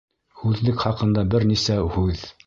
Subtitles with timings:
[0.43, 2.25] Һүҙлек хаҡында бер нисә һүҙ